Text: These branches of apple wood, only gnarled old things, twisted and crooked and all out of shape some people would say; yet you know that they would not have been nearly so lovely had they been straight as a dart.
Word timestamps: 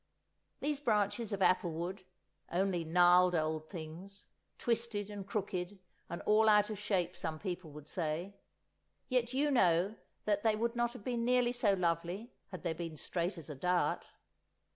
These 0.61 0.79
branches 0.79 1.31
of 1.31 1.43
apple 1.43 1.69
wood, 1.71 2.05
only 2.51 2.83
gnarled 2.83 3.35
old 3.35 3.69
things, 3.69 4.25
twisted 4.57 5.11
and 5.11 5.27
crooked 5.27 5.77
and 6.09 6.23
all 6.23 6.49
out 6.49 6.71
of 6.71 6.79
shape 6.79 7.15
some 7.15 7.37
people 7.37 7.69
would 7.69 7.87
say; 7.87 8.33
yet 9.09 9.31
you 9.31 9.51
know 9.51 9.93
that 10.25 10.41
they 10.41 10.55
would 10.55 10.75
not 10.75 10.93
have 10.93 11.03
been 11.03 11.23
nearly 11.23 11.51
so 11.51 11.73
lovely 11.73 12.33
had 12.49 12.63
they 12.63 12.73
been 12.73 12.97
straight 12.97 13.37
as 13.37 13.47
a 13.47 13.53
dart. 13.53 14.07